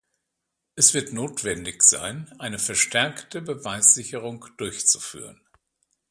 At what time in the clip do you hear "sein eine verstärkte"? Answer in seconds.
1.83-3.39